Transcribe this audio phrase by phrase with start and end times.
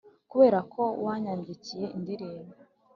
[0.29, 2.53] kuberako wanyandikiye indirimbo.